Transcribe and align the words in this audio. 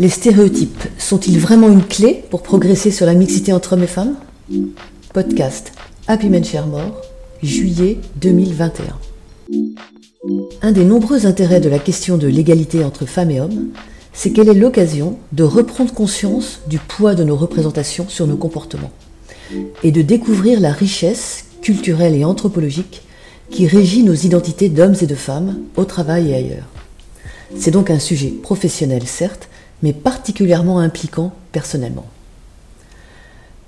Les 0.00 0.08
stéréotypes 0.08 0.84
sont-ils 0.96 1.38
vraiment 1.38 1.68
une 1.68 1.84
clé 1.84 2.24
pour 2.30 2.42
progresser 2.42 2.90
sur 2.90 3.04
la 3.04 3.12
mixité 3.12 3.52
entre 3.52 3.74
hommes 3.74 3.82
et 3.82 3.86
femmes? 3.86 4.16
Podcast 5.12 5.72
Happy 6.06 6.30
Men 6.30 6.42
Share 6.42 6.66
More, 6.66 7.02
juillet 7.42 7.98
2021. 8.16 8.98
Un 10.62 10.72
des 10.72 10.86
nombreux 10.86 11.26
intérêts 11.26 11.60
de 11.60 11.68
la 11.68 11.78
question 11.78 12.16
de 12.16 12.28
l'égalité 12.28 12.82
entre 12.82 13.04
femmes 13.04 13.30
et 13.30 13.42
hommes, 13.42 13.68
c'est 14.14 14.30
qu'elle 14.30 14.48
est 14.48 14.54
l'occasion 14.54 15.18
de 15.32 15.44
reprendre 15.44 15.92
conscience 15.92 16.60
du 16.66 16.78
poids 16.78 17.14
de 17.14 17.22
nos 17.22 17.36
représentations 17.36 18.08
sur 18.08 18.26
nos 18.26 18.38
comportements 18.38 18.92
et 19.82 19.92
de 19.92 20.00
découvrir 20.00 20.60
la 20.60 20.72
richesse 20.72 21.44
culturelle 21.60 22.14
et 22.14 22.24
anthropologique 22.24 23.02
qui 23.50 23.66
régit 23.66 24.02
nos 24.02 24.14
identités 24.14 24.70
d'hommes 24.70 24.96
et 25.02 25.06
de 25.06 25.14
femmes 25.14 25.58
au 25.76 25.84
travail 25.84 26.30
et 26.30 26.36
ailleurs. 26.36 26.68
C'est 27.54 27.70
donc 27.70 27.90
un 27.90 27.98
sujet 27.98 28.28
professionnel, 28.28 29.02
certes, 29.06 29.50
mais 29.82 29.92
particulièrement 29.92 30.78
impliquant 30.78 31.32
personnellement. 31.52 32.06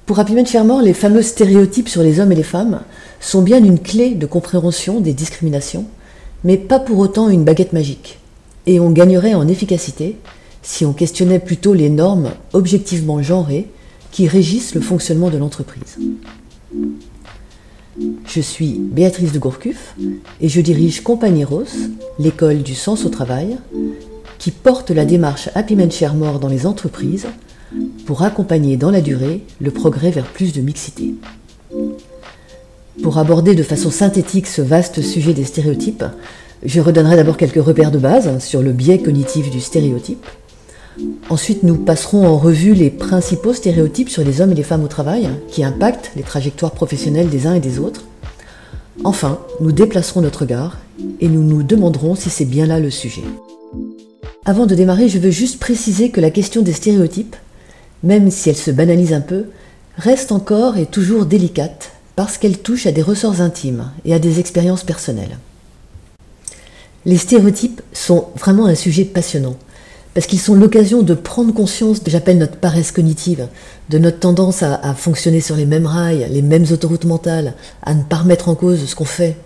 Pour 0.07 0.19
Happy 0.19 0.35
Men 0.35 0.45
les 0.83 0.95
fameux 0.95 1.23
stéréotypes 1.23 1.88
sur 1.88 2.02
les 2.02 2.21
hommes 2.21 2.33
et 2.33 2.37
les 2.37 2.43
femmes 2.43 2.83
sont 3.21 3.43
bien 3.43 3.62
une 3.62 3.79
clé 3.79 4.15
de 4.15 4.27
compréhension 4.27 5.01
des 5.01 5.12
discriminations, 5.12 5.87
mais 6.45 6.57
pas 6.57 6.80
pour 6.80 6.98
autant 6.98 7.29
une 7.29 7.45
baguette 7.45 7.73
magique. 7.73 8.19
Et 8.66 8.80
on 8.80 8.91
gagnerait 8.91 9.35
en 9.35 9.48
efficacité 9.48 10.16
si 10.62 10.85
on 10.85 10.93
questionnait 10.93 11.38
plutôt 11.38 11.75
les 11.75 11.88
normes 11.88 12.30
objectivement 12.52 13.23
genrées 13.23 13.69
qui 14.10 14.29
régissent 14.29 14.74
le 14.74 14.80
fonctionnement 14.80 15.30
de 15.30 15.38
l'entreprise. 15.38 15.99
Je 18.27 18.41
suis 18.41 18.79
Béatrice 18.79 19.33
de 19.33 19.38
Gourcuff 19.38 19.95
et 20.41 20.49
je 20.49 20.60
dirige 20.60 21.02
Compagnie 21.02 21.45
Rose, 21.45 21.91
l'école 22.19 22.63
du 22.63 22.74
sens 22.74 23.05
au 23.05 23.09
travail, 23.09 23.57
qui 24.42 24.51
porte 24.51 24.91
la 24.91 25.05
démarche 25.05 25.51
Happy 25.55 25.77
Men 25.77 25.93
Share 25.93 26.16
More 26.16 26.40
dans 26.40 26.48
les 26.48 26.66
entreprises 26.66 27.29
pour 28.07 28.24
accompagner 28.24 28.76
dans 28.76 28.90
la 28.90 29.01
durée 29.01 29.45
le 29.60 29.71
progrès 29.71 30.10
vers 30.10 30.24
plus 30.24 30.52
de 30.52 30.60
mixité. 30.60 31.15
Pour 33.04 33.18
aborder 33.18 33.54
de 33.54 33.63
façon 33.63 33.93
synthétique 33.93 34.48
ce 34.48 34.60
vaste 34.60 35.01
sujet 35.01 35.32
des 35.32 35.45
stéréotypes, 35.45 36.02
je 36.65 36.80
redonnerai 36.80 37.15
d'abord 37.15 37.37
quelques 37.37 37.65
repères 37.65 37.93
de 37.93 38.01
base 38.01 38.43
sur 38.45 38.63
le 38.63 38.73
biais 38.73 38.98
cognitif 38.98 39.48
du 39.48 39.60
stéréotype. 39.60 40.26
Ensuite, 41.30 41.63
nous 41.63 41.76
passerons 41.76 42.26
en 42.26 42.37
revue 42.37 42.74
les 42.74 42.90
principaux 42.90 43.54
stéréotypes 43.54 44.10
sur 44.10 44.24
les 44.24 44.40
hommes 44.40 44.51
et 44.51 44.57
les 44.57 44.65
femmes 44.65 44.82
au 44.82 44.88
travail 44.88 45.29
qui 45.46 45.63
impactent 45.63 46.10
les 46.16 46.24
trajectoires 46.24 46.73
professionnelles 46.73 47.29
des 47.29 47.46
uns 47.46 47.54
et 47.54 47.60
des 47.60 47.79
autres. 47.79 48.02
Enfin, 49.04 49.38
nous 49.60 49.70
déplacerons 49.70 50.20
notre 50.20 50.40
regard 50.40 50.79
et 51.20 51.29
nous 51.29 51.45
nous 51.45 51.63
demanderons 51.63 52.16
si 52.16 52.29
c'est 52.29 52.45
bien 52.45 52.66
là 52.66 52.80
le 52.80 52.90
sujet. 52.90 53.23
Avant 54.45 54.66
de 54.66 54.74
démarrer, 54.74 55.09
je 55.09 55.21
veux 55.21 55.30
juste 55.30 55.60
préciser 55.60 56.10
que 56.10 56.21
la 56.21 56.30
question 56.30 56.62
des 56.62 56.73
stéréotypes, 56.73 57.37
même 58.02 58.29
si 58.32 58.48
elle 58.48 58.57
se 58.57 58.73
banalise 58.73 59.12
un 59.12 59.21
peu, 59.21 59.45
reste 59.96 60.32
encore 60.32 60.76
et 60.79 60.87
toujours 60.87 61.26
délicate 61.26 61.93
parce 62.16 62.38
qu'elle 62.38 62.59
touche 62.59 62.87
à 62.87 62.93
des 62.93 63.02
ressorts 63.02 63.40
intimes 63.40 63.93
et 64.04 64.15
à 64.15 64.19
des 64.19 64.41
expériences 64.41 64.82
personnelles. 64.82 65.38
Les 67.06 67.19
stéréotypes 67.19 67.82
sont 67.93 68.26
vraiment 68.37 68.66
un 68.66 68.75
sujet 68.75 69.04
passionnant 69.04 69.56
parce 70.15 70.26
qu'ils 70.26 70.41
sont 70.41 70.54
l'occasion 70.54 71.03
de 71.03 71.15
prendre 71.15 71.54
conscience, 71.54 72.00
j'appelle 72.04 72.38
notre 72.38 72.56
paresse 72.56 72.91
cognitive, 72.91 73.47
de 73.91 73.98
notre 73.98 74.19
tendance 74.19 74.65
à, 74.65 74.94
fonctionner 74.94 75.41
sur 75.41 75.56
les 75.56 75.66
mêmes 75.66 75.87
rails, 75.87 76.26
les 76.31 76.43
mêmes 76.43 76.66
autoroutes 76.70 77.04
mentales, 77.04 77.54
à 77.82 77.94
ne 77.94 78.03
pas 78.03 78.16
remettre 78.16 78.48
en 78.48 78.54
cause 78.56 78.84
ce 78.87 78.94
qu'on 78.94 79.04
fait, 79.04 79.37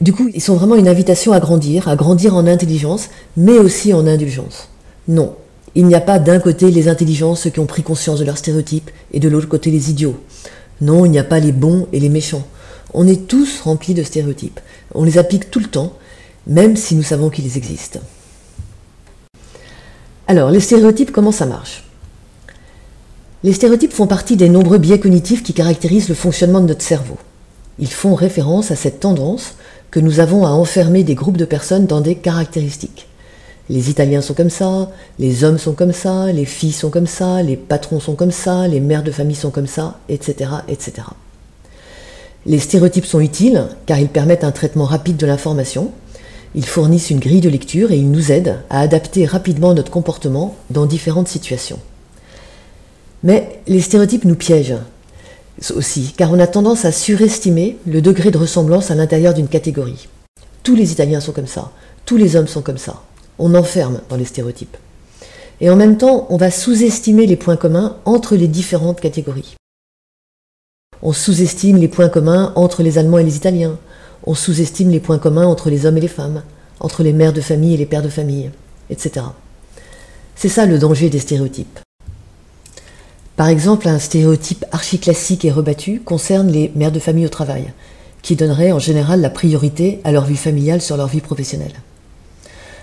du 0.00 0.12
coup, 0.12 0.30
ils 0.32 0.40
sont 0.40 0.54
vraiment 0.54 0.76
une 0.76 0.88
invitation 0.88 1.32
à 1.32 1.40
grandir, 1.40 1.88
à 1.88 1.96
grandir 1.96 2.34
en 2.34 2.46
intelligence, 2.46 3.08
mais 3.36 3.58
aussi 3.58 3.92
en 3.92 4.06
indulgence. 4.06 4.68
Non, 5.08 5.34
il 5.74 5.86
n'y 5.86 5.94
a 5.94 6.00
pas 6.00 6.18
d'un 6.18 6.40
côté 6.40 6.70
les 6.70 6.88
intelligences, 6.88 7.42
ceux 7.42 7.50
qui 7.50 7.60
ont 7.60 7.66
pris 7.66 7.82
conscience 7.82 8.18
de 8.18 8.24
leurs 8.24 8.38
stéréotypes, 8.38 8.90
et 9.12 9.20
de 9.20 9.28
l'autre 9.28 9.48
côté 9.48 9.70
les 9.70 9.90
idiots. 9.90 10.18
Non, 10.80 11.04
il 11.04 11.10
n'y 11.10 11.18
a 11.18 11.24
pas 11.24 11.40
les 11.40 11.52
bons 11.52 11.86
et 11.92 12.00
les 12.00 12.08
méchants. 12.08 12.46
On 12.94 13.06
est 13.06 13.26
tous 13.28 13.60
remplis 13.60 13.94
de 13.94 14.02
stéréotypes. 14.02 14.60
On 14.94 15.04
les 15.04 15.18
applique 15.18 15.50
tout 15.50 15.60
le 15.60 15.66
temps, 15.66 15.92
même 16.46 16.76
si 16.76 16.96
nous 16.96 17.02
savons 17.02 17.28
qu'ils 17.28 17.56
existent. 17.56 18.00
Alors, 20.26 20.50
les 20.50 20.60
stéréotypes, 20.60 21.12
comment 21.12 21.32
ça 21.32 21.44
marche? 21.44 21.84
Les 23.42 23.52
stéréotypes 23.52 23.92
font 23.92 24.06
partie 24.06 24.36
des 24.36 24.48
nombreux 24.48 24.78
biais 24.78 25.00
cognitifs 25.00 25.42
qui 25.42 25.54
caractérisent 25.54 26.08
le 26.08 26.14
fonctionnement 26.14 26.60
de 26.60 26.66
notre 26.66 26.82
cerveau. 26.82 27.16
Ils 27.78 27.92
font 27.92 28.14
référence 28.14 28.70
à 28.70 28.76
cette 28.76 29.00
tendance 29.00 29.54
que 29.90 30.00
nous 30.00 30.20
avons 30.20 30.46
à 30.46 30.50
enfermer 30.50 31.04
des 31.04 31.14
groupes 31.14 31.36
de 31.36 31.44
personnes 31.44 31.86
dans 31.86 32.00
des 32.00 32.14
caractéristiques. 32.14 33.06
Les 33.68 33.88
Italiens 33.88 34.20
sont 34.20 34.34
comme 34.34 34.50
ça, 34.50 34.90
les 35.18 35.44
hommes 35.44 35.58
sont 35.58 35.74
comme 35.74 35.92
ça, 35.92 36.32
les 36.32 36.44
filles 36.44 36.72
sont 36.72 36.90
comme 36.90 37.06
ça, 37.06 37.42
les 37.42 37.56
patrons 37.56 38.00
sont 38.00 38.14
comme 38.14 38.32
ça, 38.32 38.66
les 38.66 38.80
mères 38.80 39.04
de 39.04 39.12
famille 39.12 39.36
sont 39.36 39.50
comme 39.50 39.68
ça, 39.68 39.98
etc. 40.08 40.50
etc. 40.68 41.06
Les 42.46 42.58
stéréotypes 42.58 43.06
sont 43.06 43.20
utiles 43.20 43.66
car 43.86 43.98
ils 43.98 44.08
permettent 44.08 44.44
un 44.44 44.50
traitement 44.50 44.86
rapide 44.86 45.16
de 45.16 45.26
l'information, 45.26 45.92
ils 46.54 46.66
fournissent 46.66 47.10
une 47.10 47.20
grille 47.20 47.40
de 47.40 47.48
lecture 47.48 47.92
et 47.92 47.96
ils 47.96 48.10
nous 48.10 48.32
aident 48.32 48.58
à 48.70 48.80
adapter 48.80 49.24
rapidement 49.24 49.72
notre 49.72 49.92
comportement 49.92 50.56
dans 50.70 50.86
différentes 50.86 51.28
situations. 51.28 51.78
Mais 53.22 53.60
les 53.68 53.80
stéréotypes 53.80 54.24
nous 54.24 54.34
piègent 54.34 54.78
aussi, 55.74 56.14
car 56.16 56.32
on 56.32 56.38
a 56.38 56.46
tendance 56.46 56.84
à 56.84 56.92
surestimer 56.92 57.76
le 57.86 58.00
degré 58.00 58.30
de 58.30 58.38
ressemblance 58.38 58.90
à 58.90 58.94
l'intérieur 58.94 59.34
d'une 59.34 59.48
catégorie. 59.48 60.08
Tous 60.62 60.74
les 60.74 60.92
Italiens 60.92 61.20
sont 61.20 61.32
comme 61.32 61.46
ça, 61.46 61.72
tous 62.06 62.16
les 62.16 62.36
hommes 62.36 62.48
sont 62.48 62.62
comme 62.62 62.78
ça. 62.78 63.02
On 63.38 63.54
enferme 63.54 64.00
dans 64.08 64.16
les 64.16 64.24
stéréotypes. 64.24 64.76
Et 65.60 65.70
en 65.70 65.76
même 65.76 65.98
temps, 65.98 66.26
on 66.30 66.36
va 66.36 66.50
sous-estimer 66.50 67.26
les 67.26 67.36
points 67.36 67.56
communs 67.56 67.96
entre 68.04 68.36
les 68.36 68.48
différentes 68.48 69.00
catégories. 69.00 69.54
On 71.02 71.12
sous-estime 71.12 71.76
les 71.76 71.88
points 71.88 72.08
communs 72.08 72.52
entre 72.56 72.82
les 72.82 72.98
Allemands 72.98 73.18
et 73.18 73.24
les 73.24 73.36
Italiens. 73.36 73.78
On 74.24 74.34
sous-estime 74.34 74.90
les 74.90 75.00
points 75.00 75.18
communs 75.18 75.46
entre 75.46 75.70
les 75.70 75.86
hommes 75.86 75.96
et 75.96 76.02
les 76.02 76.08
femmes, 76.08 76.42
entre 76.78 77.02
les 77.02 77.12
mères 77.12 77.32
de 77.32 77.40
famille 77.40 77.74
et 77.74 77.78
les 77.78 77.86
pères 77.86 78.02
de 78.02 78.08
famille, 78.08 78.50
etc. 78.90 79.26
C'est 80.34 80.48
ça 80.48 80.66
le 80.66 80.78
danger 80.78 81.10
des 81.10 81.18
stéréotypes. 81.18 81.80
Par 83.40 83.48
exemple, 83.48 83.88
un 83.88 83.98
stéréotype 83.98 84.66
archi-classique 84.70 85.46
et 85.46 85.50
rebattu 85.50 86.02
concerne 86.04 86.48
les 86.48 86.70
mères 86.74 86.92
de 86.92 86.98
famille 86.98 87.24
au 87.24 87.30
travail, 87.30 87.72
qui 88.20 88.36
donneraient 88.36 88.70
en 88.70 88.78
général 88.78 89.22
la 89.22 89.30
priorité 89.30 89.98
à 90.04 90.12
leur 90.12 90.26
vie 90.26 90.36
familiale 90.36 90.82
sur 90.82 90.98
leur 90.98 91.06
vie 91.06 91.22
professionnelle. 91.22 91.72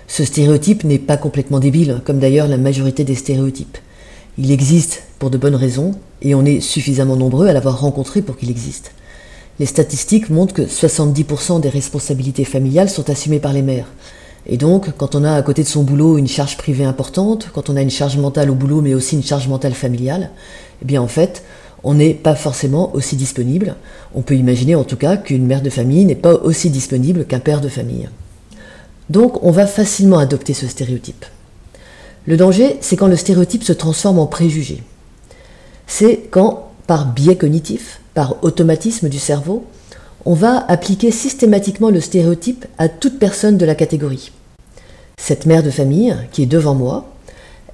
Ce 0.08 0.24
stéréotype 0.24 0.82
n'est 0.82 0.98
pas 0.98 1.16
complètement 1.16 1.60
débile, 1.60 2.00
comme 2.04 2.18
d'ailleurs 2.18 2.48
la 2.48 2.56
majorité 2.56 3.04
des 3.04 3.14
stéréotypes. 3.14 3.78
Il 4.36 4.50
existe 4.50 5.04
pour 5.20 5.30
de 5.30 5.38
bonnes 5.38 5.54
raisons, 5.54 5.92
et 6.22 6.34
on 6.34 6.44
est 6.44 6.58
suffisamment 6.58 7.14
nombreux 7.14 7.46
à 7.46 7.52
l'avoir 7.52 7.80
rencontré 7.80 8.20
pour 8.20 8.36
qu'il 8.36 8.50
existe. 8.50 8.90
Les 9.60 9.66
statistiques 9.66 10.28
montrent 10.28 10.54
que 10.54 10.62
70% 10.62 11.60
des 11.60 11.68
responsabilités 11.68 12.44
familiales 12.44 12.90
sont 12.90 13.10
assumées 13.10 13.38
par 13.38 13.52
les 13.52 13.62
mères, 13.62 13.86
et 14.48 14.56
donc, 14.56 14.92
quand 14.96 15.14
on 15.14 15.24
a 15.24 15.34
à 15.34 15.42
côté 15.42 15.62
de 15.62 15.68
son 15.68 15.82
boulot 15.82 16.16
une 16.16 16.26
charge 16.26 16.56
privée 16.56 16.84
importante, 16.84 17.50
quand 17.52 17.68
on 17.68 17.76
a 17.76 17.82
une 17.82 17.90
charge 17.90 18.16
mentale 18.16 18.50
au 18.50 18.54
boulot 18.54 18.80
mais 18.80 18.94
aussi 18.94 19.14
une 19.14 19.22
charge 19.22 19.46
mentale 19.46 19.74
familiale, 19.74 20.30
eh 20.80 20.84
bien 20.86 21.02
en 21.02 21.08
fait, 21.08 21.42
on 21.84 21.94
n'est 21.94 22.14
pas 22.14 22.34
forcément 22.34 22.94
aussi 22.94 23.16
disponible. 23.16 23.76
On 24.14 24.22
peut 24.22 24.36
imaginer 24.36 24.74
en 24.74 24.84
tout 24.84 24.96
cas 24.96 25.16
qu'une 25.18 25.46
mère 25.46 25.62
de 25.62 25.70
famille 25.70 26.04
n'est 26.06 26.14
pas 26.14 26.34
aussi 26.34 26.70
disponible 26.70 27.26
qu'un 27.26 27.40
père 27.40 27.60
de 27.60 27.68
famille. 27.68 28.08
Donc 29.10 29.42
on 29.42 29.50
va 29.50 29.66
facilement 29.66 30.18
adopter 30.18 30.54
ce 30.54 30.66
stéréotype. 30.66 31.26
Le 32.26 32.36
danger, 32.36 32.78
c'est 32.80 32.96
quand 32.96 33.06
le 33.06 33.16
stéréotype 33.16 33.64
se 33.64 33.72
transforme 33.72 34.18
en 34.18 34.26
préjugé. 34.26 34.82
C'est 35.86 36.28
quand, 36.30 36.68
par 36.86 37.12
biais 37.12 37.36
cognitif, 37.36 38.00
par 38.14 38.42
automatisme 38.42 39.08
du 39.08 39.18
cerveau, 39.18 39.64
on 40.24 40.34
va 40.34 40.64
appliquer 40.68 41.10
systématiquement 41.10 41.90
le 41.90 42.00
stéréotype 42.00 42.66
à 42.76 42.88
toute 42.88 43.18
personne 43.18 43.56
de 43.56 43.64
la 43.64 43.74
catégorie. 43.74 44.32
Cette 45.18 45.44
mère 45.44 45.62
de 45.62 45.70
famille, 45.70 46.16
qui 46.32 46.44
est 46.44 46.46
devant 46.46 46.74
moi, 46.74 47.04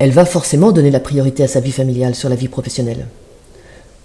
elle 0.00 0.10
va 0.10 0.24
forcément 0.24 0.72
donner 0.72 0.90
la 0.90 0.98
priorité 0.98 1.44
à 1.44 1.48
sa 1.48 1.60
vie 1.60 1.70
familiale 1.70 2.16
sur 2.16 2.28
la 2.28 2.34
vie 2.34 2.48
professionnelle. 2.48 3.06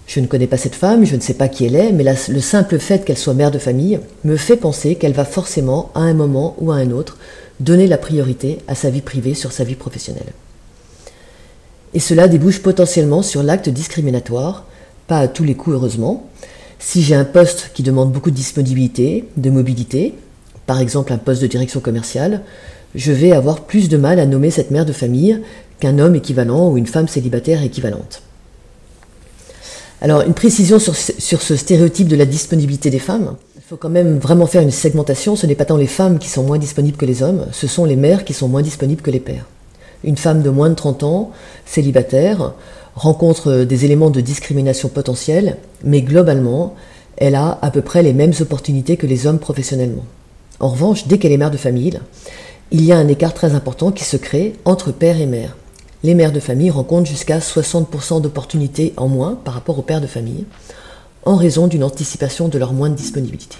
Je 0.06 0.20
ne 0.20 0.26
connais 0.26 0.46
pas 0.46 0.56
cette 0.56 0.74
femme, 0.74 1.04
je 1.04 1.16
ne 1.16 1.20
sais 1.20 1.34
pas 1.34 1.48
qui 1.48 1.64
elle 1.64 1.74
est, 1.74 1.90
mais 1.90 2.04
le 2.04 2.40
simple 2.40 2.78
fait 2.78 3.04
qu'elle 3.04 3.18
soit 3.18 3.34
mère 3.34 3.50
de 3.50 3.58
famille 3.58 3.98
me 4.24 4.36
fait 4.36 4.56
penser 4.56 4.94
qu'elle 4.94 5.14
va 5.14 5.24
forcément, 5.24 5.90
à 5.94 6.00
un 6.00 6.14
moment 6.14 6.54
ou 6.58 6.70
à 6.70 6.76
un 6.76 6.90
autre, 6.90 7.16
donner 7.58 7.86
la 7.86 7.98
priorité 7.98 8.58
à 8.68 8.74
sa 8.74 8.90
vie 8.90 9.00
privée 9.00 9.34
sur 9.34 9.52
sa 9.52 9.64
vie 9.64 9.74
professionnelle. 9.74 10.32
Et 11.94 12.00
cela 12.00 12.28
débouche 12.28 12.60
potentiellement 12.60 13.22
sur 13.22 13.42
l'acte 13.42 13.68
discriminatoire, 13.68 14.64
pas 15.06 15.18
à 15.18 15.28
tous 15.28 15.44
les 15.44 15.54
coups 15.54 15.74
heureusement. 15.74 16.28
Si 16.78 17.02
j'ai 17.02 17.14
un 17.14 17.24
poste 17.24 17.70
qui 17.74 17.82
demande 17.82 18.12
beaucoup 18.12 18.30
de 18.30 18.36
disponibilité, 18.36 19.24
de 19.36 19.50
mobilité, 19.50 20.14
par 20.66 20.80
exemple 20.80 21.12
un 21.12 21.18
poste 21.18 21.42
de 21.42 21.46
direction 21.46 21.80
commerciale, 21.80 22.42
je 22.94 23.12
vais 23.12 23.32
avoir 23.32 23.60
plus 23.60 23.88
de 23.88 23.96
mal 23.96 24.18
à 24.18 24.26
nommer 24.26 24.50
cette 24.50 24.70
mère 24.70 24.86
de 24.86 24.92
famille 24.92 25.40
qu'un 25.78 25.98
homme 25.98 26.14
équivalent 26.14 26.70
ou 26.70 26.76
une 26.76 26.86
femme 26.86 27.08
célibataire 27.08 27.62
équivalente. 27.62 28.22
Alors, 30.02 30.22
une 30.22 30.34
précision 30.34 30.78
sur, 30.78 30.96
ce 30.96 31.56
stéréotype 31.56 32.08
de 32.08 32.16
la 32.16 32.24
disponibilité 32.24 32.88
des 32.88 32.98
femmes. 32.98 33.36
Il 33.56 33.62
faut 33.62 33.76
quand 33.76 33.90
même 33.90 34.18
vraiment 34.18 34.46
faire 34.46 34.62
une 34.62 34.70
segmentation. 34.70 35.36
Ce 35.36 35.46
n'est 35.46 35.54
pas 35.54 35.66
tant 35.66 35.76
les 35.76 35.86
femmes 35.86 36.18
qui 36.18 36.28
sont 36.28 36.42
moins 36.42 36.58
disponibles 36.58 36.96
que 36.96 37.04
les 37.04 37.22
hommes, 37.22 37.46
ce 37.52 37.66
sont 37.66 37.84
les 37.84 37.96
mères 37.96 38.24
qui 38.24 38.32
sont 38.32 38.48
moins 38.48 38.62
disponibles 38.62 39.02
que 39.02 39.10
les 39.10 39.20
pères. 39.20 39.46
Une 40.02 40.16
femme 40.16 40.40
de 40.40 40.48
moins 40.48 40.70
de 40.70 40.74
30 40.74 41.02
ans, 41.02 41.30
célibataire, 41.66 42.54
rencontre 42.94 43.64
des 43.64 43.84
éléments 43.84 44.08
de 44.08 44.22
discrimination 44.22 44.88
potentielle, 44.88 45.58
mais 45.84 46.00
globalement, 46.00 46.74
elle 47.18 47.34
a 47.34 47.58
à 47.60 47.70
peu 47.70 47.82
près 47.82 48.02
les 48.02 48.14
mêmes 48.14 48.32
opportunités 48.40 48.96
que 48.96 49.06
les 49.06 49.26
hommes 49.26 49.38
professionnellement. 49.38 50.04
En 50.60 50.68
revanche, 50.68 51.06
dès 51.06 51.18
qu'elle 51.18 51.32
est 51.32 51.36
mère 51.36 51.50
de 51.50 51.58
famille, 51.58 52.00
il 52.72 52.84
y 52.84 52.92
a 52.92 52.98
un 52.98 53.08
écart 53.08 53.34
très 53.34 53.54
important 53.54 53.90
qui 53.90 54.04
se 54.04 54.16
crée 54.16 54.54
entre 54.64 54.92
père 54.92 55.20
et 55.20 55.26
mère. 55.26 55.56
Les 56.02 56.14
mères 56.14 56.32
de 56.32 56.40
famille 56.40 56.70
rencontrent 56.70 57.08
jusqu'à 57.08 57.38
60% 57.38 58.22
d'opportunités 58.22 58.94
en 58.96 59.08
moins 59.08 59.34
par 59.34 59.54
rapport 59.54 59.78
aux 59.78 59.82
pères 59.82 60.00
de 60.00 60.06
famille, 60.06 60.46
en 61.24 61.36
raison 61.36 61.66
d'une 61.66 61.84
anticipation 61.84 62.48
de 62.48 62.58
leur 62.58 62.72
moindre 62.72 62.94
disponibilité. 62.94 63.56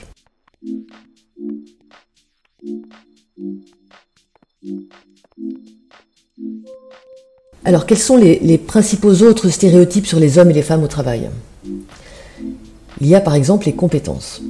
Alors, 7.64 7.84
quels 7.84 7.98
sont 7.98 8.16
les, 8.16 8.38
les, 8.38 8.58
principaux 8.58 9.22
autres 9.22 9.50
stéréotypes 9.50 10.06
sur 10.06 10.18
les 10.18 10.38
hommes 10.38 10.50
et 10.50 10.54
les 10.54 10.62
femmes 10.62 10.82
au 10.82 10.88
travail? 10.88 11.28
Il 13.00 13.06
y 13.06 13.14
a 13.14 13.20
par 13.20 13.34
exemple 13.34 13.66
les 13.66 13.74
compétences. 13.74 14.40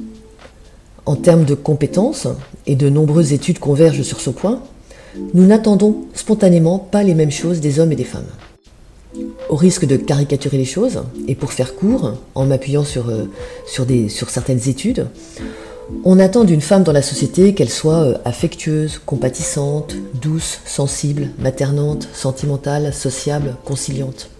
En 1.06 1.16
termes 1.16 1.44
de 1.44 1.54
compétences, 1.54 2.28
et 2.66 2.76
de 2.76 2.88
nombreuses 2.88 3.32
études 3.32 3.58
convergent 3.58 4.02
sur 4.02 4.20
ce 4.20 4.30
point, 4.30 4.62
nous 5.34 5.46
n'attendons 5.46 6.04
spontanément 6.14 6.78
pas 6.78 7.02
les 7.02 7.14
mêmes 7.14 7.30
choses 7.30 7.60
des 7.60 7.80
hommes 7.80 7.92
et 7.92 7.96
des 7.96 8.04
femmes. 8.04 8.28
Au 9.48 9.56
risque 9.56 9.86
de 9.86 9.96
caricaturer 9.96 10.56
les 10.56 10.64
choses, 10.64 11.02
et 11.26 11.34
pour 11.34 11.52
faire 11.52 11.74
court, 11.74 12.14
en 12.34 12.46
m'appuyant 12.46 12.84
sur, 12.84 13.08
euh, 13.08 13.28
certaines 14.28 14.68
études, 14.68 15.08
on 16.04 16.20
attend 16.20 16.44
d'une 16.44 16.60
femme 16.60 16.84
dans 16.84 16.92
la 16.92 17.02
société 17.02 17.52
qu'elle 17.54 17.70
soit 17.70 18.04
euh, 18.04 18.18
affectueuse, 18.24 19.00
compatissante, 19.04 19.96
douce, 20.20 20.60
sensible, 20.64 21.30
maternante, 21.38 22.08
sentimentale, 22.12 22.94
sociable, 22.94 23.56
conciliante. 23.64 24.30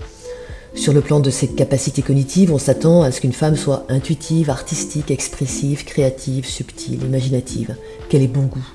Sur 0.75 0.93
le 0.93 1.01
plan 1.01 1.21
de 1.21 1.31
ses 1.31 1.49
capacités 1.49 2.01
cognitives, 2.01 2.53
on 2.53 2.59
s'attend 2.59 3.03
à 3.03 3.11
ce 3.11 3.21
qu'une 3.21 3.33
femme 3.33 3.57
soit 3.57 3.85
intuitive, 3.89 4.51
artistique, 4.51 5.11
expressive, 5.11 5.85
créative, 5.85 6.47
subtile, 6.47 7.03
imaginative, 7.03 7.75
qu'elle 8.09 8.23
ait 8.23 8.29
bon 8.29 8.45
goût? 8.45 8.67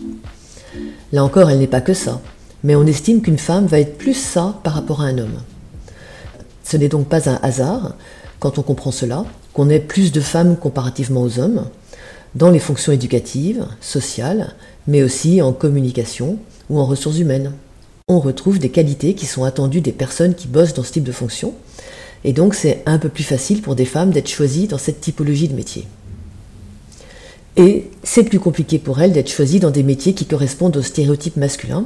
Là 1.14 1.24
encore, 1.24 1.50
elle 1.50 1.60
n'est 1.60 1.68
pas 1.68 1.82
que 1.82 1.94
ça, 1.94 2.22
mais 2.64 2.76
on 2.76 2.86
estime 2.86 3.22
qu'une 3.22 3.38
femme 3.38 3.66
va 3.66 3.80
être 3.80 3.98
plus 3.98 4.14
ça 4.14 4.60
par 4.64 4.74
rapport 4.74 5.02
à 5.02 5.06
un 5.06 5.18
homme. 5.18 5.42
Ce 6.64 6.76
n'est 6.76 6.90
donc 6.90 7.08
pas 7.08 7.30
un 7.30 7.40
hasard, 7.42 7.96
quand 8.40 8.60
on 8.60 8.64
comprend 8.64 8.92
cela, 8.92 9.26
qu'on 9.54 9.70
ait 9.70 9.80
plus 9.80 10.12
de 10.12 10.22
femmes 10.22 10.58
comparativement 10.58 11.22
aux 11.22 11.40
hommes, 11.40 11.66
dans 12.36 12.52
les 12.52 12.60
fonctions 12.60 12.92
éducatives, 12.92 13.66
sociales, 13.80 14.56
mais 14.88 15.02
aussi 15.02 15.42
en 15.42 15.54
communication 15.54 16.38
ou 16.70 16.80
en 16.80 16.86
ressources 16.86 17.20
humaines. 17.20 17.54
On 18.10 18.20
retrouve 18.20 18.60
des 18.60 18.70
qualités 18.70 19.16
qui 19.16 19.26
sont 19.26 19.46
attendues 19.46 19.82
des 19.82 19.94
personnes 19.94 20.36
qui 20.36 20.48
bossent 20.48 20.74
dans 20.74 20.84
ce 20.84 20.92
type 20.92 21.06
de 21.06 21.14
fonction, 21.14 21.54
et 22.26 22.34
donc 22.34 22.56
c'est 22.56 22.82
un 22.88 22.98
peu 22.98 23.08
plus 23.08 23.24
facile 23.24 23.62
pour 23.62 23.76
des 23.76 23.86
femmes 23.86 24.10
d'être 24.10 24.28
choisies 24.28 24.68
dans 24.68 24.80
cette 24.80 25.00
typologie 25.00 25.48
de 25.48 25.54
métier. 25.54 25.88
Et 27.56 27.92
c'est 28.02 28.24
plus 28.24 28.40
compliqué 28.40 28.80
pour 28.80 29.00
elles 29.00 29.14
d'être 29.14 29.30
choisies 29.30 29.60
dans 29.60 29.70
des 29.70 29.84
métiers 29.84 30.16
qui 30.16 30.26
correspondent 30.26 30.76
aux 30.76 30.82
stéréotypes 30.82 31.38
masculins. 31.38 31.86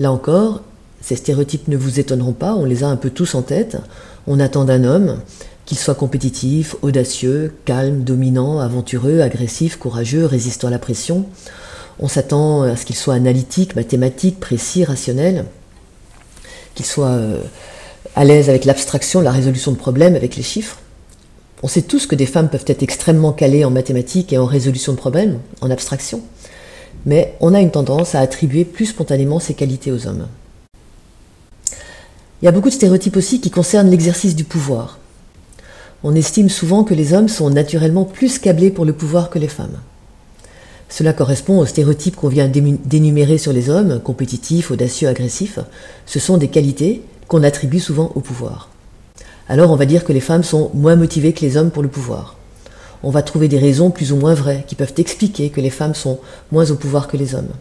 Là 0.00 0.10
encore, 0.10 0.62
ces 1.00 1.14
stéréotypes 1.14 1.68
ne 1.68 1.76
vous 1.76 2.00
étonneront 2.00 2.32
pas, 2.32 2.56
on 2.56 2.64
les 2.64 2.82
a 2.82 2.88
un 2.88 2.96
peu 2.96 3.10
tous 3.10 3.36
en 3.36 3.42
tête. 3.42 3.76
On 4.26 4.40
attend 4.40 4.64
d'un 4.64 4.82
homme 4.82 5.20
qu'il 5.66 5.78
soit 5.78 5.94
compétitif, 5.94 6.74
audacieux, 6.82 7.54
calme, 7.64 8.02
dominant, 8.02 8.58
aventureux, 8.58 9.20
agressif, 9.20 9.76
courageux, 9.76 10.26
résistant 10.26 10.66
à 10.66 10.70
la 10.72 10.80
pression. 10.80 11.26
On 12.00 12.08
s'attend 12.08 12.62
à 12.62 12.74
ce 12.74 12.84
qu'il 12.84 12.96
soit 12.96 13.14
analytique, 13.14 13.76
mathématique, 13.76 14.40
précis, 14.40 14.82
rationnel, 14.84 15.44
qu'il 16.74 16.84
soit 16.84 17.06
euh, 17.06 17.40
à 18.16 18.24
l'aise 18.24 18.48
avec 18.48 18.64
l'abstraction, 18.64 19.20
la 19.20 19.32
résolution 19.32 19.72
de 19.72 19.76
problèmes, 19.76 20.14
avec 20.14 20.36
les 20.36 20.42
chiffres. 20.42 20.78
On 21.62 21.68
sait 21.68 21.82
tous 21.82 22.06
que 22.06 22.14
des 22.14 22.26
femmes 22.26 22.48
peuvent 22.48 22.64
être 22.66 22.82
extrêmement 22.82 23.32
calées 23.32 23.64
en 23.64 23.70
mathématiques 23.70 24.32
et 24.32 24.38
en 24.38 24.46
résolution 24.46 24.92
de 24.92 24.98
problèmes, 24.98 25.40
en 25.60 25.70
abstraction, 25.70 26.20
mais 27.06 27.34
on 27.40 27.54
a 27.54 27.60
une 27.60 27.70
tendance 27.70 28.14
à 28.14 28.20
attribuer 28.20 28.64
plus 28.64 28.86
spontanément 28.86 29.40
ces 29.40 29.54
qualités 29.54 29.90
aux 29.90 30.06
hommes. 30.06 30.28
Il 32.42 32.44
y 32.44 32.48
a 32.48 32.52
beaucoup 32.52 32.68
de 32.68 32.74
stéréotypes 32.74 33.16
aussi 33.16 33.40
qui 33.40 33.50
concernent 33.50 33.90
l'exercice 33.90 34.36
du 34.36 34.44
pouvoir. 34.44 34.98
On 36.02 36.14
estime 36.14 36.50
souvent 36.50 36.84
que 36.84 36.92
les 36.92 37.14
hommes 37.14 37.28
sont 37.28 37.48
naturellement 37.48 38.04
plus 38.04 38.38
câblés 38.38 38.70
pour 38.70 38.84
le 38.84 38.92
pouvoir 38.92 39.30
que 39.30 39.38
les 39.38 39.48
femmes. 39.48 39.78
Cela 40.90 41.14
correspond 41.14 41.58
aux 41.58 41.66
stéréotypes 41.66 42.16
qu'on 42.16 42.28
vient 42.28 42.46
d'énumérer 42.48 43.38
sur 43.38 43.54
les 43.54 43.70
hommes, 43.70 44.00
compétitifs, 44.00 44.70
audacieux, 44.70 45.08
agressifs. 45.08 45.58
Ce 46.04 46.20
sont 46.20 46.36
des 46.36 46.48
qualités 46.48 47.02
qu'on 47.28 47.42
attribue 47.42 47.80
souvent 47.80 48.12
au 48.14 48.20
pouvoir. 48.20 48.68
Alors 49.48 49.70
on 49.70 49.76
va 49.76 49.86
dire 49.86 50.04
que 50.04 50.12
les 50.12 50.20
femmes 50.20 50.42
sont 50.42 50.70
moins 50.74 50.96
motivées 50.96 51.32
que 51.32 51.42
les 51.42 51.56
hommes 51.56 51.70
pour 51.70 51.82
le 51.82 51.88
pouvoir. 51.88 52.36
On 53.02 53.10
va 53.10 53.22
trouver 53.22 53.48
des 53.48 53.58
raisons 53.58 53.90
plus 53.90 54.12
ou 54.12 54.16
moins 54.16 54.34
vraies 54.34 54.64
qui 54.66 54.74
peuvent 54.74 54.94
expliquer 54.96 55.50
que 55.50 55.60
les 55.60 55.70
femmes 55.70 55.94
sont 55.94 56.18
moins 56.50 56.70
au 56.70 56.76
pouvoir 56.76 57.08
que 57.08 57.16
les 57.16 57.34
hommes. 57.34 57.52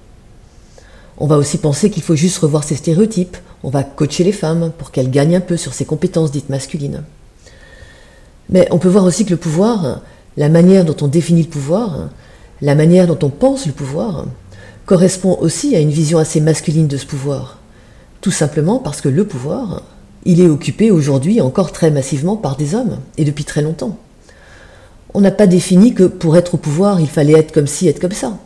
On 1.18 1.28
va 1.28 1.38
aussi 1.38 1.58
penser 1.58 1.90
qu'il 1.90 2.04
faut 2.04 2.16
juste 2.16 2.38
revoir 2.38 2.64
ces 2.64 2.76
stéréotypes, 2.76 3.38
on 3.64 3.70
va 3.70 3.84
coacher 3.84 4.24
les 4.24 4.32
femmes 4.32 4.72
pour 4.78 4.92
qu'elles 4.92 5.12
gagnent 5.12 5.36
un 5.36 5.42
peu 5.42 5.58
sur 5.58 5.74
ces 5.74 5.86
compétences 5.86 6.32
dites 6.32 6.50
masculines. 6.50 7.04
Mais 8.50 8.68
on 8.72 8.80
peut 8.80 8.90
voir 8.90 9.04
aussi 9.04 9.26
que 9.26 9.32
le 9.32 9.38
pouvoir, 9.38 10.02
la 10.38 10.50
manière 10.50 10.86
dont 10.86 10.96
on 11.02 11.08
définit 11.08 11.44
le 11.44 11.50
pouvoir, 11.50 12.10
la 12.62 12.76
manière 12.76 13.08
dont 13.08 13.20
on 13.22 13.30
pense 13.30 13.66
le 13.66 13.74
pouvoir, 13.74 14.26
correspond 14.86 15.38
aussi 15.40 15.76
à 15.76 15.80
une 15.80 15.92
vision 15.92 16.18
assez 16.20 16.42
masculine 16.42 16.88
de 16.88 16.98
ce 16.98 17.06
pouvoir. 17.06 17.60
Tout 18.24 18.32
simplement 18.32 18.80
parce 18.80 19.02
que 19.02 19.10
le 19.10 19.28
pouvoir, 19.28 19.84
il 20.24 20.40
est 20.40 20.48
occupé 20.48 20.92
aujourd'hui 20.92 21.42
encore 21.42 21.74
très 21.74 21.92
massivement 21.92 22.38
par 22.38 22.56
des 22.56 22.74
hommes, 22.74 23.00
et 23.18 23.26
depuis 23.26 23.44
très 23.44 23.62
longtemps. 23.62 23.98
On 25.14 25.20
n'a 25.20 25.30
pas 25.30 25.46
défini 25.46 25.94
que 25.94 26.06
pour 26.06 26.38
être 26.38 26.54
au 26.54 26.58
pouvoir, 26.58 27.02
il 27.02 27.10
fallait 27.10 27.38
être 27.38 27.52
comme 27.52 27.68
ci, 27.68 27.90
être 27.90 28.00
comme 28.00 28.14
ça. 28.14 28.40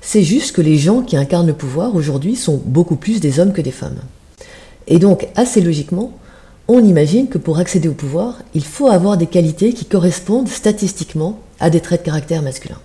C'est 0.00 0.22
juste 0.22 0.56
que 0.56 0.62
les 0.62 0.78
gens 0.78 1.02
qui 1.02 1.18
incarnent 1.18 1.46
le 1.46 1.52
pouvoir 1.52 1.94
aujourd'hui 1.94 2.36
sont 2.36 2.58
beaucoup 2.64 2.96
plus 2.96 3.20
des 3.20 3.38
hommes 3.38 3.52
que 3.52 3.60
des 3.60 3.70
femmes. 3.70 4.00
Et 4.86 4.98
donc, 4.98 5.28
assez 5.36 5.60
logiquement, 5.60 6.12
on 6.66 6.82
imagine 6.82 7.28
que 7.28 7.36
pour 7.36 7.58
accéder 7.58 7.88
au 7.88 7.92
pouvoir, 7.92 8.38
il 8.54 8.64
faut 8.64 8.88
avoir 8.88 9.18
des 9.18 9.26
qualités 9.26 9.74
qui 9.74 9.84
correspondent 9.84 10.48
statistiquement 10.48 11.38
à 11.60 11.68
des 11.68 11.80
traits 11.80 12.00
de 12.00 12.06
caractère 12.06 12.40
masculins. 12.40 12.80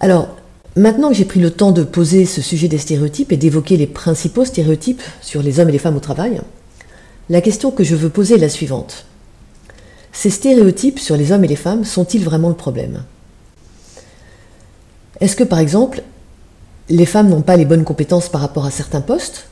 Alors, 0.00 0.28
Maintenant 0.76 1.10
que 1.10 1.14
j'ai 1.14 1.24
pris 1.24 1.38
le 1.38 1.52
temps 1.52 1.70
de 1.70 1.84
poser 1.84 2.26
ce 2.26 2.42
sujet 2.42 2.66
des 2.66 2.78
stéréotypes 2.78 3.30
et 3.30 3.36
d'évoquer 3.36 3.76
les 3.76 3.86
principaux 3.86 4.44
stéréotypes 4.44 5.02
sur 5.22 5.40
les 5.40 5.60
hommes 5.60 5.68
et 5.68 5.72
les 5.72 5.78
femmes 5.78 5.96
au 5.96 6.00
travail, 6.00 6.40
la 7.30 7.40
question 7.40 7.70
que 7.70 7.84
je 7.84 7.94
veux 7.94 8.08
poser 8.08 8.34
est 8.34 8.38
la 8.38 8.48
suivante. 8.48 9.06
Ces 10.12 10.30
stéréotypes 10.30 10.98
sur 10.98 11.16
les 11.16 11.30
hommes 11.30 11.44
et 11.44 11.48
les 11.48 11.56
femmes 11.56 11.84
sont-ils 11.84 12.24
vraiment 12.24 12.48
le 12.48 12.56
problème? 12.56 13.04
Est-ce 15.20 15.36
que 15.36 15.44
par 15.44 15.60
exemple, 15.60 16.02
les 16.88 17.06
femmes 17.06 17.28
n'ont 17.28 17.42
pas 17.42 17.56
les 17.56 17.64
bonnes 17.64 17.84
compétences 17.84 18.28
par 18.28 18.40
rapport 18.40 18.66
à 18.66 18.70
certains 18.72 19.00
postes? 19.00 19.46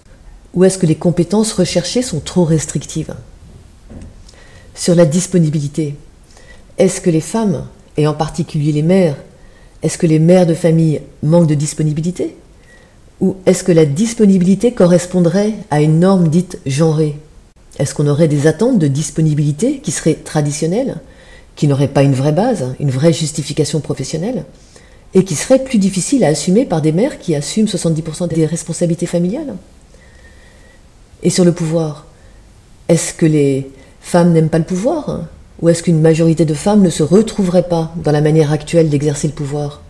Ou 0.54 0.64
est-ce 0.64 0.76
que 0.76 0.87
les 0.87 0.96
compétences 0.96 1.52
recherchées 1.52 2.02
sont 2.02 2.20
trop 2.20 2.44
restrictives? 2.44 3.14
Sur 4.75 4.96
la 4.96 5.06
disponibilité, 5.06 5.94
est-ce 6.78 7.00
que 7.00 7.11
les 7.11 7.20
femmes, 7.20 7.64
et 7.96 8.08
en 8.08 8.14
particulier 8.14 8.73
les 8.73 8.82
mères, 8.82 9.16
est-ce 9.82 9.98
que 9.98 10.06
les 10.06 10.18
mères 10.18 10.46
de 10.46 10.54
famille 10.54 11.00
manquent 11.22 11.48
de 11.48 11.54
disponibilité 11.54 12.36
Ou 13.20 13.36
est-ce 13.46 13.64
que 13.64 13.72
la 13.72 13.84
disponibilité 13.84 14.72
correspondrait 14.72 15.54
à 15.70 15.80
une 15.80 15.98
norme 15.98 16.28
dite 16.28 16.58
genrée? 16.66 17.16
Est-ce 17.78 17.94
qu'on 17.94 18.06
aurait 18.06 18.28
des 18.28 18.46
attentes 18.46 18.78
de 18.78 18.86
disponibilité 18.86 19.78
qui 19.78 19.90
seraient 19.90 20.14
traditionnelles, 20.14 20.98
qui 21.56 21.66
n'auraient 21.66 21.88
pas 21.88 22.02
une 22.02 22.14
vraie 22.14 22.32
base, 22.32 22.74
une 22.78 22.90
vraie 22.90 23.12
justification 23.12 23.80
professionnelle, 23.80 24.44
et 25.14 25.24
qui 25.24 25.34
seraient 25.34 25.64
plus 25.64 25.78
difficiles 25.78 26.24
à 26.24 26.28
assumer 26.28 26.64
par 26.64 26.80
des 26.80 26.92
mères 26.92 27.18
qui 27.18 27.34
assument 27.34 27.66
70% 27.66 28.28
des 28.28 28.46
responsabilités 28.46 29.06
familiales? 29.06 29.56
Et 31.24 31.30
sur 31.30 31.44
le 31.44 31.52
pouvoir, 31.52 32.06
est-ce 32.88 33.14
que 33.14 33.26
les 33.26 33.70
femmes 34.00 34.32
n'aiment 34.32 34.48
pas 34.48 34.58
le 34.58 34.64
pouvoir 34.64 35.26
ou 35.62 35.69
est-ce 35.69 35.85
qu'une 35.85 36.00
majorité 36.00 36.45
de 36.45 36.54
femmes 36.54 36.83
ne 36.83 36.90
se 36.90 37.04
retrouveraient 37.04 37.69
pas 37.69 37.95
dans 37.97 38.11
la 38.11 38.21
manière 38.21 38.52
actuelle 38.52 38.90
d'exercer 38.90 39.28
le 39.28 39.33
pouvoir? 39.33 39.81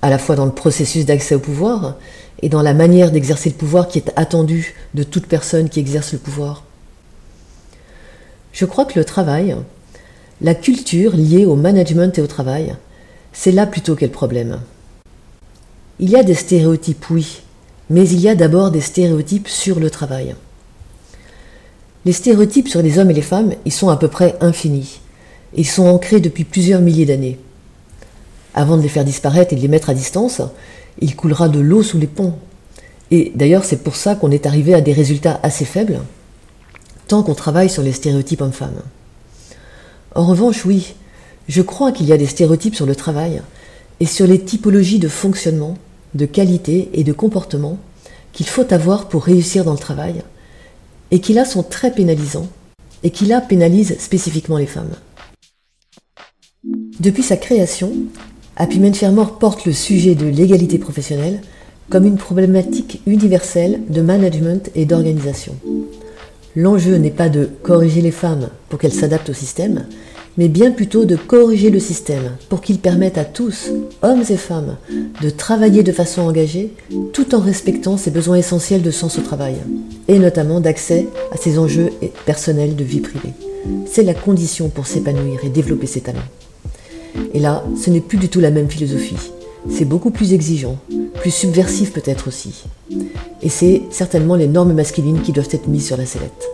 À 0.00 0.08
la 0.08 0.16
fois 0.16 0.34
dans 0.34 0.46
le 0.46 0.50
processus 0.50 1.04
d'accès 1.04 1.34
au 1.34 1.38
pouvoir 1.38 1.96
et 2.40 2.48
dans 2.48 2.62
la 2.62 2.72
manière 2.72 3.10
d'exercer 3.10 3.50
le 3.50 3.54
pouvoir 3.54 3.86
qui 3.86 3.98
est 3.98 4.10
attendue 4.16 4.74
de 4.94 5.02
toute 5.02 5.26
personne 5.26 5.68
qui 5.68 5.78
exerce 5.78 6.14
le 6.14 6.18
pouvoir? 6.18 6.64
Je 8.52 8.64
crois 8.64 8.86
que 8.86 8.98
le 8.98 9.04
travail, 9.04 9.54
la 10.40 10.54
culture 10.54 11.14
liée 11.14 11.44
au 11.44 11.54
management 11.54 12.16
et 12.18 12.22
au 12.22 12.26
travail, 12.26 12.74
c'est 13.34 13.52
là 13.52 13.66
plutôt 13.66 13.94
qu'est 13.94 14.06
le 14.06 14.12
problème. 14.12 14.60
Il 15.98 16.08
y 16.08 16.16
a 16.16 16.22
des 16.22 16.34
stéréotypes, 16.34 17.10
oui, 17.10 17.42
mais 17.90 18.08
il 18.08 18.20
y 18.20 18.28
a 18.28 18.34
d'abord 18.34 18.70
des 18.70 18.80
stéréotypes 18.80 19.48
sur 19.48 19.80
le 19.80 19.90
travail. 19.90 20.34
Les 22.06 22.12
stéréotypes 22.12 22.68
sur 22.68 22.80
les 22.80 22.98
hommes 22.98 23.10
et 23.10 23.14
les 23.14 23.20
femmes, 23.20 23.52
ils 23.66 23.72
sont 23.72 23.90
à 23.90 23.98
peu 23.98 24.08
près 24.08 24.36
infinis. 24.40 24.99
Ils 25.56 25.66
sont 25.66 25.86
ancrés 25.86 26.20
depuis 26.20 26.44
plusieurs 26.44 26.80
milliers 26.80 27.06
d'années. 27.06 27.38
Avant 28.54 28.76
de 28.76 28.82
les 28.82 28.88
faire 28.88 29.04
disparaître 29.04 29.52
et 29.52 29.56
de 29.56 29.60
les 29.60 29.68
mettre 29.68 29.90
à 29.90 29.94
distance, 29.94 30.42
il 31.00 31.16
coulera 31.16 31.48
de 31.48 31.60
l'eau 31.60 31.82
sous 31.82 31.98
les 31.98 32.06
ponts. 32.06 32.34
Et 33.10 33.32
d'ailleurs, 33.34 33.64
c'est 33.64 33.82
pour 33.82 33.96
ça 33.96 34.14
qu'on 34.14 34.30
est 34.30 34.46
arrivé 34.46 34.74
à 34.74 34.80
des 34.80 34.92
résultats 34.92 35.40
assez 35.42 35.64
faibles, 35.64 36.00
tant 37.08 37.22
qu'on 37.22 37.34
travaille 37.34 37.70
sur 37.70 37.82
les 37.82 37.92
stéréotypes 37.92 38.40
hommes-femmes. 38.40 38.82
En 40.14 40.26
revanche, 40.26 40.64
oui, 40.64 40.94
je 41.48 41.62
crois 41.62 41.92
qu'il 41.92 42.06
y 42.06 42.12
a 42.12 42.16
des 42.16 42.26
stéréotypes 42.26 42.76
sur 42.76 42.86
le 42.86 42.94
travail 42.94 43.42
et 43.98 44.06
sur 44.06 44.26
les 44.26 44.40
typologies 44.40 44.98
de 44.98 45.08
fonctionnement, 45.08 45.76
de 46.14 46.26
qualité 46.26 46.90
et 46.92 47.04
de 47.04 47.12
comportement 47.12 47.78
qu'il 48.32 48.46
faut 48.46 48.72
avoir 48.72 49.08
pour 49.08 49.24
réussir 49.24 49.64
dans 49.64 49.72
le 49.72 49.78
travail, 49.78 50.22
et 51.10 51.20
qui 51.20 51.32
là 51.32 51.44
sont 51.44 51.64
très 51.64 51.92
pénalisants, 51.92 52.48
et 53.02 53.10
qui 53.10 53.26
là 53.26 53.40
pénalisent 53.40 53.98
spécifiquement 53.98 54.56
les 54.56 54.66
femmes. 54.66 54.94
Depuis 57.00 57.22
sa 57.22 57.38
création, 57.38 57.92
Happy 58.56 58.78
Men 58.78 58.92
porte 59.40 59.64
le 59.64 59.72
sujet 59.72 60.14
de 60.14 60.26
l'égalité 60.26 60.76
professionnelle 60.76 61.40
comme 61.88 62.04
une 62.04 62.18
problématique 62.18 63.00
universelle 63.06 63.80
de 63.88 64.02
management 64.02 64.70
et 64.74 64.84
d'organisation. 64.84 65.54
L'enjeu 66.54 66.96
n'est 66.96 67.10
pas 67.10 67.30
de 67.30 67.48
corriger 67.62 68.02
les 68.02 68.10
femmes 68.10 68.50
pour 68.68 68.78
qu'elles 68.78 68.92
s'adaptent 68.92 69.30
au 69.30 69.32
système, 69.34 69.86
mais 70.36 70.48
bien 70.48 70.72
plutôt 70.72 71.06
de 71.06 71.16
corriger 71.16 71.70
le 71.70 71.80
système 71.80 72.32
pour 72.50 72.60
qu'il 72.60 72.78
permette 72.78 73.16
à 73.16 73.24
tous, 73.24 73.70
hommes 74.02 74.24
et 74.28 74.36
femmes, 74.36 74.76
de 75.22 75.30
travailler 75.30 75.82
de 75.82 75.92
façon 75.92 76.20
engagée 76.20 76.74
tout 77.14 77.34
en 77.34 77.40
respectant 77.40 77.96
ses 77.96 78.10
besoins 78.10 78.36
essentiels 78.36 78.82
de 78.82 78.90
sens 78.90 79.18
au 79.18 79.22
travail, 79.22 79.56
et 80.06 80.18
notamment 80.18 80.60
d'accès 80.60 81.08
à 81.32 81.38
ses 81.38 81.58
enjeux 81.58 81.90
personnels 82.26 82.76
de 82.76 82.84
vie 82.84 83.00
privée. 83.00 83.32
C'est 83.86 84.02
la 84.02 84.14
condition 84.14 84.68
pour 84.68 84.86
s'épanouir 84.86 85.40
et 85.44 85.48
développer 85.48 85.86
ses 85.86 86.02
talents. 86.02 86.20
Et 87.34 87.40
là, 87.40 87.64
ce 87.76 87.90
n'est 87.90 88.00
plus 88.00 88.18
du 88.18 88.28
tout 88.28 88.40
la 88.40 88.50
même 88.50 88.70
philosophie. 88.70 89.30
C'est 89.68 89.84
beaucoup 89.84 90.10
plus 90.10 90.32
exigeant, 90.32 90.78
plus 91.14 91.30
subversif 91.30 91.92
peut-être 91.92 92.28
aussi. 92.28 92.64
Et 93.42 93.48
c'est 93.48 93.82
certainement 93.90 94.36
les 94.36 94.46
normes 94.46 94.72
masculines 94.72 95.20
qui 95.20 95.32
doivent 95.32 95.48
être 95.50 95.68
mises 95.68 95.86
sur 95.86 95.96
la 95.96 96.06
sellette. 96.06 96.48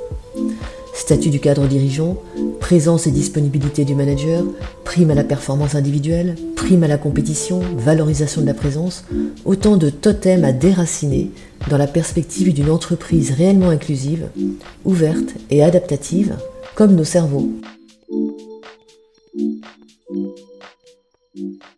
Statut 0.94 1.30
du 1.30 1.40
cadre 1.40 1.66
dirigeant, 1.66 2.16
présence 2.58 3.06
et 3.06 3.10
disponibilité 3.10 3.84
du 3.84 3.94
manager, 3.94 4.42
prime 4.82 5.10
à 5.10 5.14
la 5.14 5.24
performance 5.24 5.74
individuelle, 5.74 6.34
prime 6.56 6.82
à 6.82 6.88
la 6.88 6.98
compétition, 6.98 7.60
valorisation 7.76 8.40
de 8.40 8.46
la 8.46 8.54
présence, 8.54 9.04
autant 9.44 9.76
de 9.76 9.90
totems 9.90 10.44
à 10.44 10.52
déraciner 10.52 11.30
dans 11.70 11.78
la 11.78 11.86
perspective 11.86 12.52
d'une 12.52 12.70
entreprise 12.70 13.30
réellement 13.30 13.68
inclusive, 13.68 14.28
ouverte 14.84 15.34
et 15.50 15.62
adaptative, 15.62 16.34
comme 16.74 16.96
nos 16.96 17.04
cerveaux. 17.04 17.48
Thank 21.36 21.62
you. 21.62 21.75